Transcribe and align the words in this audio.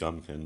גם 0.00 0.20
כן. 0.26 0.40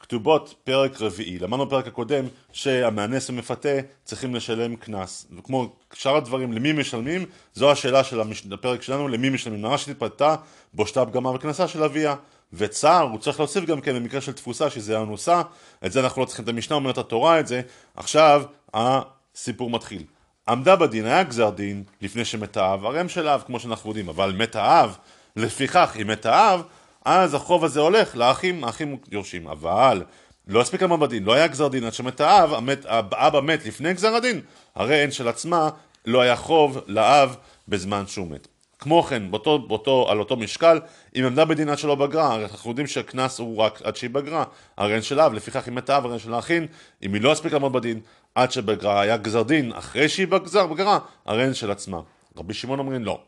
כתובות 0.00 0.54
פרק 0.64 1.00
רביעי, 1.00 1.38
למדנו 1.38 1.66
בפרק 1.66 1.86
הקודם 1.86 2.24
שהמאנס 2.52 3.30
ומפתה 3.30 3.68
צריכים 4.04 4.34
לשלם 4.34 4.76
קנס. 4.76 5.26
וכמו 5.38 5.72
שאר 5.92 6.16
הדברים 6.16 6.52
למי 6.52 6.72
משלמים? 6.72 7.26
זו 7.54 7.70
השאלה 7.70 8.04
של 8.04 8.20
הפרק 8.52 8.82
שלנו 8.82 9.08
למי 9.08 9.30
משלמים? 9.30 9.62
נערה 9.62 9.78
שתתפתה 9.78 10.36
בושתה 10.74 11.06
פגמה 11.06 11.30
וקנסה 11.30 11.68
של 11.68 11.82
אביה. 11.82 12.14
וצער 12.52 13.02
הוא 13.02 13.18
צריך 13.18 13.40
להוסיף 13.40 13.64
גם 13.64 13.80
כן 13.80 13.94
במקרה 13.94 14.20
של 14.20 14.32
תפוסה 14.32 14.70
שזה 14.70 15.00
אנוסה 15.00 15.42
את 15.86 15.92
זה 15.92 16.00
אנחנו 16.00 16.22
לא 16.22 16.26
צריכים 16.26 16.44
את 16.44 16.48
המשנה 16.48 16.76
אומרת 16.76 16.98
התורה 16.98 17.40
את 17.40 17.46
זה. 17.46 17.62
עכשיו 17.96 18.42
הסיפור 18.74 19.70
מתחיל. 19.70 20.02
עמדה 20.48 20.76
בדין 20.76 21.06
היה 21.06 21.22
גזר 21.22 21.50
דין 21.50 21.84
לפני 22.00 22.24
שמת 22.24 22.56
האב 22.56 22.84
הרם 22.84 23.08
של 23.08 23.28
האב 23.28 23.42
כמו 23.46 23.60
שאנחנו 23.60 23.90
יודעים 23.90 24.08
אבל 24.08 24.32
מת 24.32 24.56
האב. 24.56 24.96
לפיכך 25.36 25.96
אם 26.02 26.06
מת 26.06 26.26
האב 26.26 26.62
אז 27.04 27.34
החוב 27.34 27.64
הזה 27.64 27.80
הולך 27.80 28.16
לאחים, 28.16 28.64
האחים 28.64 28.96
יורשים. 29.10 29.48
אבל 29.48 30.02
לא 30.48 30.60
הספיק 30.60 30.82
בדין, 30.82 31.24
לא 31.24 31.32
היה 31.32 31.46
גזר 31.46 31.68
דין 31.68 31.84
עד 31.84 31.92
שמת 31.92 32.20
האב, 32.20 32.54
המת, 32.54 32.86
האבא 32.88 33.40
מת 33.40 33.66
לפני 33.66 33.94
גזר 33.94 34.14
הדין, 34.14 34.40
הרי 34.74 35.02
אין 35.02 35.10
של 35.10 35.28
עצמה 35.28 35.68
לא 36.06 36.20
היה 36.20 36.36
חוב 36.36 36.78
לאב 36.86 37.36
בזמן 37.68 38.06
שהוא 38.06 38.30
מת. 38.30 38.48
כמו 38.78 39.02
כן, 39.02 39.30
באותו, 39.30 39.58
באותו, 39.58 40.06
על 40.10 40.18
אותו 40.18 40.36
משקל, 40.36 40.80
אם 41.18 41.24
עמדה 41.24 41.44
בדין 41.44 41.68
עד 41.68 41.78
שלא 41.78 41.94
בגרה, 41.94 42.32
הרי 42.32 42.44
אנחנו 42.44 42.70
יודעים 42.70 42.86
שהקנס 42.86 43.38
הוא 43.38 43.56
רק 43.56 43.82
עד 43.82 43.96
שהיא 43.96 44.10
בגרה, 44.10 44.44
הרי 44.76 44.94
אין 44.94 45.02
של 45.02 45.20
אב, 45.20 45.32
לפיכך 45.32 45.68
אם 45.68 45.74
מת 45.74 45.90
האב, 45.90 46.04
הרי 46.04 46.12
אין 46.12 46.20
של 46.20 46.34
האחים, 46.34 46.66
אם 47.02 47.14
היא 47.14 47.22
לא 47.22 47.32
הספיק 47.32 47.52
לעמוד 47.52 47.72
בדין 47.72 48.00
עד 48.34 48.52
שבגרה 48.52 49.00
היה 49.00 49.16
גזר 49.16 49.42
דין 49.42 49.72
אחרי 49.72 50.08
שהיא 50.08 50.26
בגזר, 50.26 50.66
בגרה, 50.66 50.98
הרי 51.26 51.44
אין 51.44 51.54
של 51.54 51.70
עצמה. 51.70 52.00
רבי 52.36 52.54
שמעון 52.54 52.78
אומרים 52.78 53.04
לא. 53.04 53.20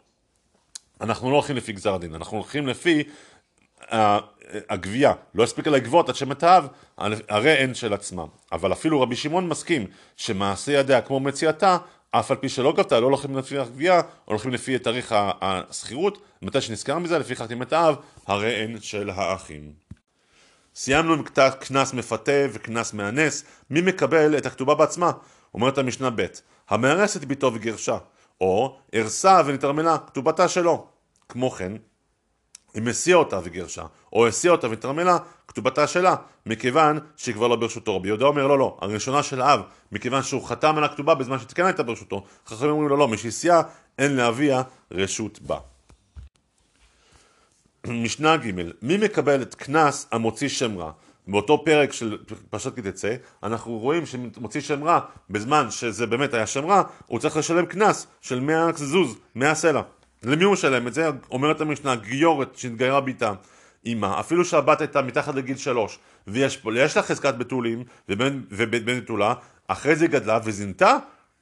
אנחנו 1.00 1.30
לא 1.30 1.34
הולכים 1.34 1.56
לפי 1.56 1.72
גזר 1.72 1.94
הדין, 1.94 2.14
אנחנו 2.14 2.36
הולכים 2.36 2.66
לפי 2.66 3.02
הגבייה 4.68 5.12
לא 5.34 5.42
הספיקה 5.42 5.70
לגבות 5.70 6.08
עד 6.08 6.14
שמתאהב, 6.14 6.64
הרי 7.28 7.52
אין 7.52 7.74
של 7.74 7.92
עצמם. 7.94 8.26
אבל 8.52 8.72
אפילו 8.72 9.00
רבי 9.00 9.16
שמעון 9.16 9.48
מסכים 9.48 9.86
שמעשה 10.16 10.72
ידיה 10.72 11.00
כמו 11.00 11.20
מציאתה, 11.20 11.78
אף 12.10 12.30
על 12.30 12.36
פי 12.36 12.48
שלא 12.48 12.72
גבתה, 12.72 13.00
לא 13.00 13.06
הולכים 13.06 13.36
לפי 13.36 13.58
הגבייה, 13.58 14.00
הולכים 14.24 14.52
לפי 14.52 14.78
תאריך 14.78 15.14
השכירות, 15.40 16.22
מתי 16.42 16.60
שנזכר 16.60 16.98
מזה, 16.98 17.18
לפי 17.18 17.36
חתימת 17.36 17.66
מתאהב, 17.66 17.94
הרי 18.26 18.54
אין 18.54 18.80
של 18.80 19.10
האחים. 19.10 19.72
סיימנו 20.74 21.12
עם 21.12 21.22
קנס 21.60 21.94
מפתה 21.94 22.46
וקנס 22.52 22.92
מאנס, 22.92 23.44
מי 23.70 23.80
מקבל 23.80 24.38
את 24.38 24.46
הכתובה 24.46 24.74
בעצמה? 24.74 25.12
אומרת 25.54 25.78
המשנה 25.78 26.10
ב' 26.10 26.26
המארסת 26.68 27.24
ביתו 27.24 27.54
וגרשה, 27.54 27.98
או 28.40 28.78
ארסה 28.94 29.40
ונתרמלה, 29.46 29.98
כתובתה 29.98 30.48
שלו. 30.48 30.86
כמו 31.28 31.50
כן, 31.50 31.72
אם 32.76 32.88
הסיעה 32.88 33.18
אותה 33.18 33.40
וגרשה, 33.44 33.84
או 34.12 34.26
הסיעה 34.26 34.54
אותה 34.54 34.70
ותרמלה, 34.70 35.18
כתובתה 35.48 35.86
שלה, 35.86 36.16
מכיוון 36.46 36.98
שהיא 37.16 37.34
כבר 37.34 37.48
לא 37.48 37.56
ברשותו. 37.56 37.96
רבי 37.96 38.08
יהודה 38.08 38.24
אומר 38.24 38.46
לא 38.46 38.58
לא, 38.58 38.76
הראשונה 38.80 39.22
של 39.22 39.40
האב, 39.40 39.60
מכיוון 39.92 40.22
שהוא 40.22 40.44
חתם 40.44 40.78
על 40.78 40.84
הכתובה 40.84 41.14
בזמן 41.14 41.38
שתקנה 41.38 41.66
הייתה 41.66 41.82
ברשותו, 41.82 42.24
חכמים 42.46 42.70
אומרים 42.70 42.88
לו 42.88 42.96
לא, 42.96 43.08
מי 43.08 43.18
שהסיעה 43.18 43.62
אין 43.98 44.16
לאביה 44.16 44.62
רשות 44.90 45.40
בה. 45.42 45.58
משנה 47.86 48.36
ג' 48.36 48.50
מי 48.82 48.96
מקבל 48.96 49.42
את 49.42 49.54
קנס 49.54 50.06
המוציא 50.12 50.48
שם 50.48 50.78
רע? 50.78 50.90
באותו 51.28 51.64
פרק 51.64 51.92
של 51.92 52.18
פרשת 52.50 52.74
כי 52.74 52.82
תצא, 52.82 53.14
אנחנו 53.42 53.78
רואים 53.78 54.06
שמוציא 54.06 54.60
שם 54.60 54.84
רע, 54.84 55.00
בזמן 55.30 55.70
שזה 55.70 56.06
באמת 56.06 56.34
היה 56.34 56.46
שם 56.46 56.66
רע, 56.66 56.82
הוא 57.06 57.18
צריך 57.18 57.36
לשלם 57.36 57.66
קנס 57.66 58.06
של 58.20 58.40
100 58.40 58.70
זוז, 58.74 59.18
100 59.34 59.54
סלע. 59.54 59.82
למי 60.22 60.44
הוא 60.44 60.52
משלם 60.52 60.86
את 60.86 60.94
זה? 60.94 61.08
אומרת 61.30 61.60
המשנה, 61.60 61.96
גיורת 61.96 62.56
שהתגיירה 62.56 63.00
ביתה, 63.00 63.32
אימה, 63.84 64.20
אפילו 64.20 64.44
שהבת 64.44 64.80
הייתה 64.80 65.02
מתחת 65.02 65.34
לגיל 65.34 65.56
שלוש, 65.56 65.98
ויש 66.26 66.62
יש 66.76 66.96
לה 66.96 67.02
חזקת 67.02 67.34
בתולים 67.34 67.84
ובן, 68.08 68.40
ובן 68.50 69.00
בתולה, 69.00 69.34
אחרי 69.68 69.96
זה 69.96 70.06
גדלה 70.06 70.38
וזינתה? 70.44 70.96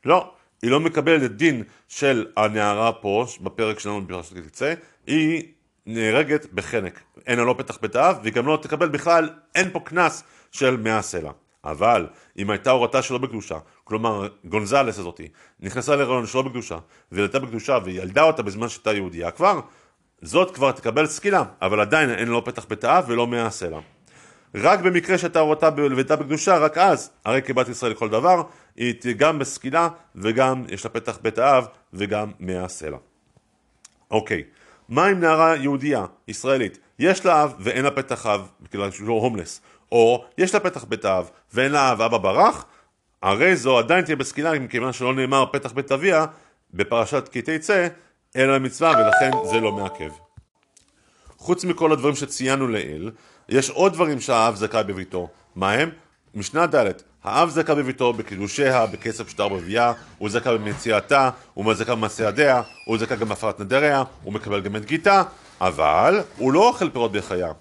לא. 0.05 0.33
היא 0.63 0.71
לא 0.71 0.81
מקבלת 0.81 1.37
דין 1.37 1.63
של 1.89 2.27
הנערה 2.37 2.93
פה, 2.93 3.27
בפרק 3.41 3.79
שלנו 3.79 4.07
בפרשת 4.07 4.37
תצא, 4.37 4.75
היא 5.07 5.43
נהרגת 5.87 6.47
בחנק. 6.53 7.01
אין 7.27 7.39
לה 7.39 7.45
לא 7.45 7.55
פתח 7.59 7.79
האב, 7.95 8.19
והיא 8.23 8.33
גם 8.33 8.47
לא 8.47 8.59
תקבל 8.63 8.89
בכלל, 8.89 9.29
אין 9.55 9.71
פה 9.71 9.81
קנס 9.81 10.25
של 10.53 10.77
מאה 10.77 11.03
סלע. 11.03 11.31
אבל 11.65 12.07
אם 12.39 12.51
הייתה 12.51 12.71
הורתה 12.71 13.03
שלא 13.03 13.19
בקדושה, 13.19 13.59
כלומר 13.85 14.29
גונזלס 14.45 14.99
הזאתי, 14.99 15.29
נכנסה 15.61 15.97
להיריון 15.97 16.27
שלא 16.27 16.43
בקדושה, 16.43 16.79
וילדה 17.13 17.39
בקדושה 17.39 17.79
וילדה 17.85 18.23
אותה 18.23 18.43
בזמן 18.43 18.69
שהייתה 18.69 18.93
יהודייה 18.93 19.31
כבר, 19.31 19.61
זאת 20.23 20.55
כבר 20.55 20.73
תקבל 20.73 21.07
סקילה, 21.07 21.45
אבל 21.63 21.81
עדיין 21.81 22.11
אין 22.11 22.29
לו 22.29 22.45
פתח 22.45 22.67
בית 22.69 22.85
האב 22.85 23.05
ולא 23.09 23.27
מהעשה 23.27 23.71
לה. 23.71 23.79
רק 24.55 24.81
במקרה 24.81 25.19
שהייתה 25.19 25.41
הורתה 25.41 25.69
ולוותה 25.77 26.17
בקדושה, 26.17 26.59
רק 26.59 26.79
אז, 26.79 27.11
הרי 27.25 27.43
כבת 27.43 27.69
ישראל 27.69 27.93
לכל 27.93 28.09
דבר, 28.09 28.43
היא 28.77 28.95
גם 29.17 29.39
בסקילה 29.39 29.89
וגם 30.15 30.65
יש 30.69 30.85
לה 30.85 30.91
פתח 30.91 31.19
בית 31.23 31.39
האב 31.39 31.67
וגם 31.93 32.31
מהעשה 32.41 32.91
לה. 32.91 32.97
אוקיי, 34.11 34.43
מה 34.89 35.07
עם 35.07 35.21
נערה 35.21 35.57
יהודייה, 35.57 36.05
ישראלית, 36.29 36.79
יש 36.99 37.27
לה 37.27 37.45
אב 37.45 37.55
ואין 37.59 37.85
לה 37.85 37.91
פתח 37.91 38.27
אב, 38.27 38.49
בגלל 38.61 38.91
שהוא 38.91 39.09
לא 39.09 39.13
הומלס, 39.13 39.61
או 39.95 40.25
יש 40.39 40.55
לה 40.55 40.61
פתח 40.61 40.85
בית 40.85 41.05
האב 41.05 41.31
ואין 41.53 41.73
לה 41.73 41.93
אב 41.93 42.03
אבא 42.03 42.19
ברח, 42.19 42.65
הרי 43.23 43.57
זו 43.57 43.79
עדיין 43.79 44.05
תהיה 44.05 44.17
בסקילה 44.17 44.59
מכיוון 44.59 44.93
שלא 44.93 45.15
נאמר 45.15 45.45
פתח 45.53 45.73
בית 45.73 45.93
אביה 45.93 46.27
בפרשת 46.75 47.29
כי 47.33 47.43
תצא 47.43 47.89
אלא 48.37 48.59
מצווה 48.59 48.91
ולכן 48.91 49.31
זה 49.51 49.61
לא 49.61 49.73
מעכב. 49.73 50.11
חוץ 51.39 51.65
מכל 51.65 51.93
הדברים 51.93 52.15
שציינו 52.15 52.69
לעיל, 52.69 53.11
יש 53.49 53.71
עוד 53.71 53.93
דברים 53.93 54.21
שהאב 54.21 54.55
זכאי 54.55 54.85
בביתו. 54.85 55.29
מה 55.55 55.73
הם? 55.73 55.91
משנה 56.35 56.67
ד' 56.67 56.93
האב 57.25 57.49
זכאי 57.49 57.75
בביתו 57.75 58.13
בקידושיה, 58.13 58.87
בכסף 58.87 59.29
שטר 59.29 59.49
בביאה, 59.49 59.93
הוא 60.19 60.31
זכאי 60.31 60.59
במציאתה, 60.59 61.31
הוא 61.55 61.75
זכאי 61.75 61.97
במעשה 61.97 62.25
ידיה, 62.25 62.63
הוא 62.85 62.99
זכאי 62.99 63.17
גם 63.17 63.29
בהפרת 63.29 63.61
נדריה, 63.61 64.03
הוא 64.23 64.33
מקבל 64.33 64.61
גם 64.61 64.77
את 64.77 64.85
גיתה, 64.85 65.23
אבל 65.61 66.21
הוא 66.37 66.53
לא 66.53 66.69
אוכל 66.69 66.91
פירות 66.91 67.13
בחיה. 67.13 67.53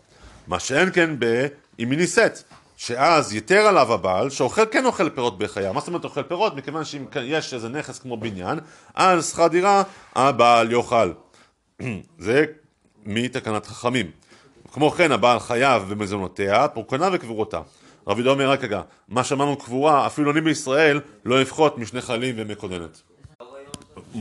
מה 0.47 0.59
שאין 0.59 0.89
כן 0.93 1.15
ב... 1.19 1.47
אם 1.79 1.91
היא 1.91 1.99
נישאת, 1.99 2.43
שאז 2.77 3.33
יתר 3.35 3.59
עליו 3.59 3.93
הבעל, 3.93 4.29
שאוכל 4.29 4.65
כן 4.71 4.85
אוכל 4.85 5.09
פירות 5.09 5.37
בחיה. 5.37 5.73
מה 5.73 5.79
זאת 5.79 5.87
אומרת 5.87 6.03
אוכל 6.03 6.23
פירות? 6.23 6.55
מכיוון 6.55 6.85
שאם 6.85 7.05
יש 7.23 7.53
איזה 7.53 7.69
נכס 7.69 7.99
כמו 7.99 8.17
בניין, 8.17 8.59
אז 8.93 9.29
שכר 9.29 9.47
דירה 9.47 9.83
הבעל 10.15 10.71
יאכל. 10.71 11.11
זה 12.19 12.45
מתקנת 13.05 13.65
חכמים. 13.65 14.11
כמו 14.71 14.91
כן 14.91 15.11
הבעל 15.11 15.39
חייב 15.39 15.83
במזונותיה, 15.89 16.67
פורקנה 16.67 17.09
וקברותה. 17.13 17.61
רבי 18.07 18.21
יהודה 18.21 18.31
אומר 18.31 18.49
רק 18.49 18.63
רגע, 18.63 18.81
מה 19.07 19.23
שאמרנו 19.23 19.57
קבורה, 19.57 20.07
אפילו 20.07 20.31
אני 20.31 20.41
בישראל 20.41 20.99
לא 21.25 21.41
יפחות 21.41 21.77
משני 21.77 22.01
חיילים 22.01 22.35
ומקודנת. 22.37 23.01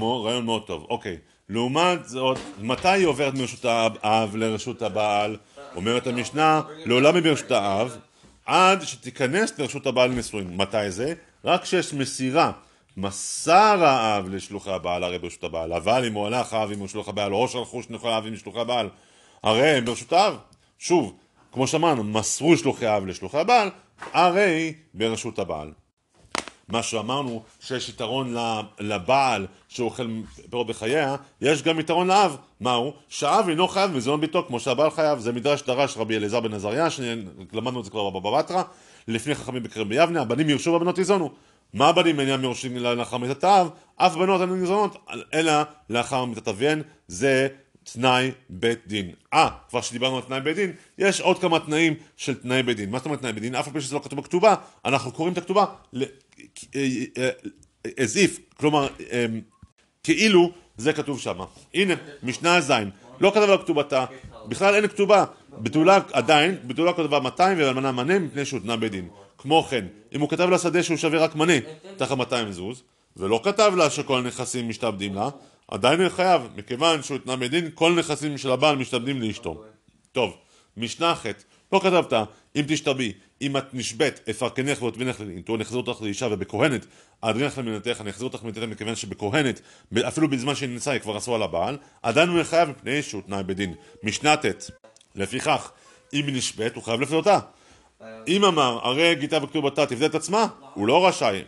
רעיון 0.00 0.44
מאוד 0.44 0.66
טוב, 0.66 0.86
אוקיי. 0.91 1.16
לעומת 1.48 2.08
זאת, 2.08 2.38
מתי 2.58 2.88
היא 2.88 3.06
עוברת 3.06 3.34
מרשות 3.34 3.64
האב 4.02 4.36
לרשות 4.36 4.82
הבעל? 4.82 5.36
אומרת 5.77 6.06
המשנה, 6.06 6.62
לעולם 6.84 7.15
האב, 7.50 7.97
עד 8.47 8.83
שתיכנס 8.83 9.59
לרשות 9.59 9.87
הבעל 9.87 10.10
לנישואין. 10.10 10.56
מתי 10.56 10.91
זה? 10.91 11.15
רק 11.44 11.62
כשיש 11.62 11.94
מסירה. 11.94 12.53
מסר 12.97 13.84
האב 13.84 14.28
לשלוחי 14.28 14.71
הבעל 14.71 15.05
הרי 15.05 15.19
ברשות 15.19 15.44
הבעל, 15.44 15.72
אבל 15.72 16.05
אם 16.06 16.15
הוא 16.15 16.27
הלך 16.27 16.53
האב 16.53 16.72
עם 16.72 16.88
שלוח 16.88 17.09
הבעל, 17.09 17.33
או 17.33 17.49
שלחו 17.49 17.83
שני 17.83 17.99
האב 18.03 18.27
עם 18.27 18.37
שלוחי 18.37 18.60
הבעל, 18.60 18.88
הרי 19.43 19.69
הם 19.69 19.84
ברשות 19.84 20.12
האב. 20.12 20.37
שוב, 20.78 21.16
כמו 21.53 21.66
שאמרנו, 21.66 22.04
מסרו 22.04 22.56
שלוחי 22.56 22.87
האב 22.87 23.06
לשלוחי 23.06 23.39
הבעל, 23.39 23.71
הרי 24.12 24.75
ברשות 24.94 25.39
הבעל. 25.39 25.72
מה 26.68 26.82
שאמרנו 26.82 27.42
שיש 27.60 27.88
יתרון 27.88 28.34
לבעל 28.80 29.46
שאוכל 29.68 30.06
פירות 30.50 30.66
בחייה, 30.66 31.16
יש 31.41 31.62
גם 31.62 31.80
יתרון 31.80 32.06
לאב. 32.06 32.36
מהו? 32.60 32.92
שאב 33.09 33.48
אינו 33.48 33.68
חייב 33.68 33.91
מזון 33.91 34.20
ביתו 34.20 34.44
כמו 34.47 34.60
שהבעל 34.60 34.91
חייב. 34.91 35.18
זה 35.18 35.32
מדרש 35.32 35.62
דרש 35.62 35.97
רבי 35.97 36.16
אליעזר 36.16 36.41
בן 36.41 36.54
עזריה, 36.54 36.91
שלמדנו 36.91 37.80
את 37.80 37.84
זה 37.84 37.91
כבר 37.91 38.10
בבבא 38.10 38.38
בתרא, 38.38 38.62
לפני 39.09 39.34
חכמים 39.34 39.62
בקרב 39.62 39.88
ביבנה, 39.88 40.20
הבנים 40.20 40.50
ירשו 40.50 40.72
והבנות 40.72 40.98
יזונו. 40.98 41.30
מה 41.74 41.88
הבנים 41.88 42.20
אינם 42.20 42.44
יורשים 42.44 42.76
לאחר 42.76 43.16
מיתת 43.16 43.44
האב? 43.44 43.70
אף 43.97 44.15
בנות 44.15 44.41
אינן 44.41 44.60
ניזונות, 44.60 44.97
אלא 45.34 45.53
לאחר 45.91 46.24
מיתת 46.24 46.48
אביהן, 46.48 46.82
זה 47.08 47.48
תנאי 47.84 48.30
בית 48.50 48.78
דין. 48.86 49.10
אה, 49.34 49.48
כבר 49.68 49.80
שדיברנו 49.80 50.16
על 50.16 50.22
תנאי 50.22 50.40
בית 50.40 50.56
דין, 50.56 50.72
יש 50.98 51.20
עוד 51.20 51.38
כמה 51.38 51.60
תנאים 51.60 51.94
של 52.16 52.34
תנאי 52.34 52.62
בית 52.62 52.76
דין. 52.76 52.90
מה 52.90 52.98
זאת 52.98 53.04
אומרת 53.04 53.20
תנאי 53.20 53.32
בית 53.32 53.42
דין? 53.42 53.54
אף 53.54 53.66
על 53.66 53.72
פי 53.72 53.80
שזה 53.80 53.94
לא 53.94 54.00
כתוב 54.04 54.18
בכתובה, 54.18 54.54
אנחנו 54.84 55.12
קוראים 55.12 55.32
את 55.32 55.38
הכתובה 55.38 55.64
as 57.86 58.14
if, 58.14 58.40
כלומר 58.56 58.88
אמ, 59.00 59.40
כאילו 60.02 60.52
זה 60.76 60.92
כתוב 60.92 61.20
שם. 61.20 61.38
הנה, 61.74 61.94
משנה 62.22 62.60
ז', 62.60 62.72
לא 63.20 63.30
כתב 63.30 63.50
על 63.50 63.58
כתובתה, 63.58 64.04
בכלל 64.48 64.74
אין 64.74 64.88
כתובה. 64.88 65.24
בתולה 65.58 65.98
עדיין, 66.12 66.58
בתולה 66.66 66.92
כתובה 66.92 67.20
200 67.20 67.58
ואלמנה 67.58 67.92
מנה 67.92 68.18
מפני 68.18 68.44
שהותנה 68.44 68.76
בדין. 68.76 69.08
כמו 69.38 69.62
כן, 69.62 69.86
אם 70.14 70.20
הוא 70.20 70.28
כתב 70.28 70.48
לה 70.50 70.58
שדה 70.58 70.82
שהוא 70.82 70.96
שווה 70.96 71.18
רק 71.18 71.34
מנה, 71.34 71.52
תחת 71.96 72.16
200 72.16 72.52
זוז, 72.52 72.82
ולא 73.16 73.40
כתב 73.44 73.72
לה 73.76 73.90
שכל 73.90 74.18
הנכסים 74.18 74.68
משתעבדים 74.68 75.14
לה, 75.14 75.28
עדיין 75.72 76.01
הוא 76.01 76.09
חייב, 76.09 76.42
מכיוון 76.57 77.03
שהוא 77.03 77.16
התנה 77.16 77.36
בדין, 77.36 77.71
כל 77.74 77.92
נכסים 77.92 78.39
של 78.39 78.51
הבעל 78.51 78.77
משתעבדים 78.77 79.22
לאשתו. 79.22 79.65
טוב, 80.13 80.36
משנה 80.77 81.15
ח' 81.15 81.27
לא 81.72 81.80
כתבת, 81.83 82.13
אם 82.57 82.65
תשתבי, 82.69 83.13
אם 83.42 83.57
את 83.57 83.74
נשבית, 83.74 84.28
אפרקנך 84.30 84.83
ואותבינך 84.83 85.21
לנטור, 85.21 85.57
נחזיר 85.57 85.78
אותך 85.78 86.03
לאישה 86.03 86.28
ובכהנת, 86.30 86.86
אדרינך 87.21 87.59
למינתך, 87.59 88.01
אני 88.01 88.10
אחזיר 88.10 88.28
אותך 88.28 88.42
למינתך 88.42 88.63
מכיוון 88.63 88.97
שבכהנת, 88.97 89.60
אפילו 90.09 90.28
בזמן 90.28 90.54
שהיא 90.54 90.69
נמצאה, 90.69 90.92
היא 90.92 91.01
כבר 91.01 91.16
עשו 91.16 91.34
על 91.34 91.42
הבעל, 91.42 91.78
עדיין 92.03 92.28
הוא 92.28 92.42
חייב 92.42 92.68
מפני 92.68 93.03
שהוא 93.03 93.22
תנאי 93.22 93.42
בדין. 93.42 93.75
משנה 94.03 94.36
ט', 94.36 94.71
לפיכך, 95.15 95.71
אם 96.13 96.27
היא 96.27 96.36
נשבית, 96.36 96.75
הוא 96.75 96.83
חייב 96.83 97.01
לפדותה. 97.01 97.39
אם 98.28 98.45
אמר, 98.45 98.80
הרי 98.83 99.15
גיתה 99.15 99.45
וכתובתה 99.45 99.86
תפדה 99.86 100.07
את 100.07 100.15
עצמה, 100.15 100.47
הוא 100.75 100.86
לא 100.86 101.07
רשאי. 101.07 101.42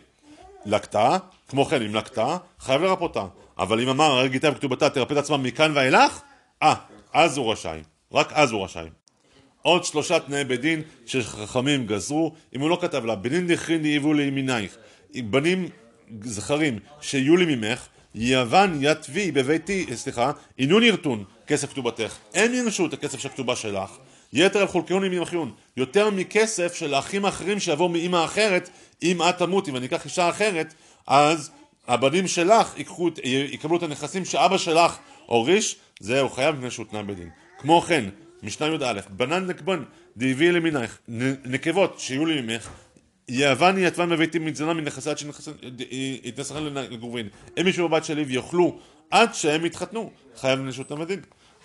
לקטה, 0.65 1.17
כמו 1.49 1.65
כן, 1.65 1.81
אם 1.81 1.95
לקטה, 1.95 2.37
חייב 2.59 2.81
לרפותה. 2.81 3.25
אבל 3.59 3.81
אם 3.81 3.89
אמר, 3.89 4.05
הרי 4.05 4.29
גיתה 4.29 4.51
וכתובתה 4.51 4.89
תרפא 4.89 5.13
את 5.13 5.17
עצמה 5.17 5.37
מכאן 5.37 5.71
ואילך, 5.75 6.21
אה, 6.63 6.75
אז 7.13 7.37
הוא 7.37 7.51
רשאי. 7.51 7.81
רק 8.11 8.33
אז 8.33 8.51
הוא 8.51 8.63
רשאי. 8.63 8.87
עוד 9.61 9.83
שלושה 9.83 10.19
תנאי 10.19 10.43
בית 10.43 10.61
דין 10.61 10.81
שחכמים 11.05 11.85
גזרו, 11.87 12.33
אם 12.55 12.61
הוא 12.61 12.69
לא 12.69 12.77
כתב 12.81 13.05
לה, 13.05 13.15
בנין 13.15 13.47
דכרין 13.47 13.81
דהיבו 13.81 14.13
לימינייך, 14.13 14.77
בנים 15.15 15.69
זכרים 16.21 16.79
שיהיו 17.01 17.37
לי 17.37 17.55
ממך, 17.55 17.87
יוון 18.15 18.77
יתבי 18.81 19.31
בביתי, 19.31 19.85
סליחה, 19.95 20.31
עינון 20.57 20.83
ירטון 20.83 21.23
כסף 21.47 21.71
כתובתך, 21.71 22.17
הם 22.33 22.53
ינשו 22.53 22.85
את 22.85 22.93
הכסף 22.93 23.19
של 23.19 23.27
הכתובה 23.27 23.55
שלך, 23.55 23.89
יתר 24.33 24.59
על 24.59 24.67
חולקיון 24.67 25.03
עם 25.03 25.21
אחיון, 25.21 25.51
יותר 25.77 26.09
מכסף 26.09 26.73
של 26.73 26.93
האחים 26.93 27.25
האחרים 27.25 27.59
שיבואו 27.59 27.89
מאימא 27.89 28.25
אחרת, 28.25 28.69
אם 29.03 29.21
את 29.21 29.37
תמותי 29.37 29.71
ואני 29.71 29.85
אקח 29.85 30.05
אישה 30.05 30.29
אחרת, 30.29 30.73
אז 31.07 31.51
הבנים 31.87 32.27
שלך 32.27 32.77
יקחו, 32.77 33.09
יקבלו 33.23 33.77
את 33.77 33.83
הנכסים 33.83 34.25
שאבא 34.25 34.57
שלך 34.57 34.97
הוריש, 35.25 35.75
זהו 35.99 36.29
חייב 36.29 36.55
מפני 36.55 36.71
שהוא 36.71 36.85
תנאי 36.85 37.03
בדין. 37.03 37.29
כמו 37.57 37.81
כן, 37.81 38.05
משנה 38.43 38.67
י"א, 38.67 39.01
בנן 39.09 39.45
נקבן 39.47 39.83
דהביא 40.17 40.51
למינך, 40.51 40.97
נקבות 41.45 41.99
שיהיו 41.99 42.25
לי 42.25 42.41
ממך, 42.41 42.69
יאבני 43.29 43.85
יתבן 43.85 44.09
בביתי 44.09 44.39
מזונה 44.39 44.73
מנכסי 44.73 45.09
עד 45.09 45.17
שיתנסחן 45.17 46.63
לגורבין. 46.63 47.29
הם 47.57 47.67
ישבו 47.67 47.89
בבת 47.89 48.05
שלי 48.05 48.23
ויאכלו 48.23 48.79
עד 49.11 49.33
שהם 49.33 49.65
יתחתנו, 49.65 50.11
חייב 50.35 50.59
לנשות 50.59 50.91
המדין. 50.91 51.19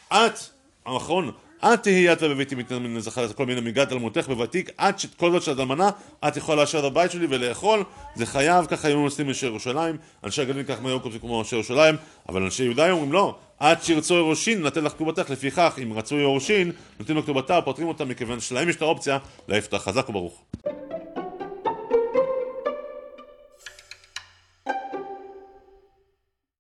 את, 0.09 0.39
האחרון, 0.87 1.33
את 1.65 1.83
תהיי 1.83 2.13
את 2.13 2.23
בביתי 2.23 2.55
מתנן 2.55 2.83
מן 2.83 2.97
הזכר 2.97 3.33
כל 3.33 3.47
מיני 3.47 3.61
מגעת 3.61 3.93
אלמותך 3.93 4.29
בוותיק, 4.29 4.71
עד 4.77 4.99
שכל 4.99 5.33
זאת 5.33 5.43
שאת 5.43 5.59
אלמנה, 5.59 5.91
את 6.29 6.37
יכולה 6.37 6.61
לאשר 6.61 6.79
את 6.79 6.85
הבית 6.85 7.11
שלי 7.11 7.27
ולאכול, 7.31 7.85
זה 8.15 8.27
חייב, 8.27 8.67
ככה 8.67 8.89
היו 8.89 9.01
נוסעים 9.01 9.29
אנשי 9.29 9.47
ירושלים, 9.47 9.97
אנשי 10.25 10.43
הגליל 10.43 10.63
כך 10.63 10.83
מהיום 10.83 11.01
קוראים 11.01 11.21
כמו 11.21 11.41
אנשי 11.41 11.57
ירושלים, 11.57 11.95
אבל 12.29 12.43
אנשי 12.43 12.65
יהודה 12.65 12.91
אומרים 12.91 13.13
לא, 13.13 13.35
עד 13.59 13.83
שירצו 13.83 14.15
יורשין 14.15 14.63
נתן 14.63 14.85
לך 14.85 14.93
כתובתך, 14.93 15.31
לפיכך 15.31 15.79
אם 15.83 15.93
רצו 15.93 16.17
יורשין, 16.17 16.73
נותנים 16.99 17.17
לו 17.17 17.23
כתובתה, 17.23 17.61
פותרים 17.61 17.89
אותה 17.89 18.05
מכיוון 18.05 18.41
שלהם 18.41 18.69
יש 18.69 18.77
את 18.77 18.83
האופציה 18.83 19.19
אותה 19.67 19.79
חזק 19.79 20.09
וברוך. 20.09 20.43